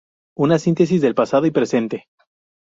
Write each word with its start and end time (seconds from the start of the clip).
Una 0.45 0.57
síntesis 0.57 0.99
de 1.03 1.13
pasado 1.13 1.45
y 1.45 1.51
presente. 1.51 2.07